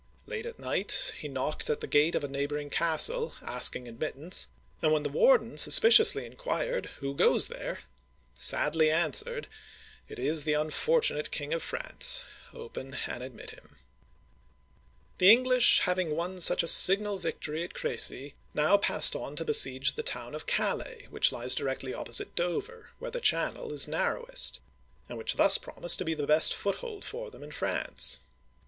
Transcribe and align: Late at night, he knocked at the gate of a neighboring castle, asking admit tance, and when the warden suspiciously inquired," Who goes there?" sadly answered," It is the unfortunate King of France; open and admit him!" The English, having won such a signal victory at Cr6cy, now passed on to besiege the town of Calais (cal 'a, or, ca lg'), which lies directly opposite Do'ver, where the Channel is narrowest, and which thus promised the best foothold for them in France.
Late 0.25 0.47
at 0.47 0.57
night, 0.57 1.13
he 1.19 1.27
knocked 1.27 1.69
at 1.69 1.79
the 1.79 1.85
gate 1.85 2.15
of 2.15 2.23
a 2.23 2.27
neighboring 2.27 2.71
castle, 2.71 3.35
asking 3.43 3.87
admit 3.87 4.15
tance, 4.15 4.47
and 4.81 4.91
when 4.91 5.03
the 5.03 5.11
warden 5.11 5.59
suspiciously 5.59 6.25
inquired," 6.25 6.87
Who 7.01 7.13
goes 7.13 7.49
there?" 7.49 7.81
sadly 8.33 8.89
answered," 8.89 9.47
It 10.09 10.17
is 10.17 10.43
the 10.43 10.53
unfortunate 10.55 11.29
King 11.29 11.53
of 11.53 11.61
France; 11.61 12.23
open 12.51 12.97
and 13.05 13.21
admit 13.21 13.51
him!" 13.51 13.75
The 15.19 15.29
English, 15.29 15.81
having 15.81 16.15
won 16.15 16.39
such 16.39 16.63
a 16.63 16.67
signal 16.67 17.19
victory 17.19 17.63
at 17.63 17.75
Cr6cy, 17.75 18.33
now 18.55 18.77
passed 18.77 19.15
on 19.15 19.35
to 19.35 19.45
besiege 19.45 19.93
the 19.93 20.01
town 20.01 20.33
of 20.33 20.47
Calais 20.47 20.53
(cal 20.55 20.81
'a, 20.81 20.81
or, 20.81 20.95
ca 20.95 21.03
lg'), 21.03 21.11
which 21.11 21.31
lies 21.31 21.53
directly 21.53 21.93
opposite 21.93 22.33
Do'ver, 22.35 22.87
where 22.97 23.11
the 23.11 23.21
Channel 23.21 23.71
is 23.71 23.87
narrowest, 23.87 24.61
and 25.07 25.19
which 25.19 25.35
thus 25.35 25.59
promised 25.59 25.99
the 26.03 26.15
best 26.25 26.55
foothold 26.55 27.05
for 27.05 27.29
them 27.29 27.43
in 27.43 27.51
France. 27.51 28.21